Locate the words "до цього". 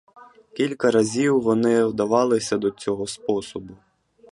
2.57-3.07